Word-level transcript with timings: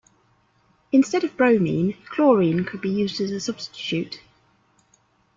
Instead 0.91 1.23
of 1.23 1.37
bromine, 1.37 1.95
chlorine 2.09 2.65
could 2.65 2.81
be 2.81 3.03
a 3.03 3.07
substituent. 3.07 4.17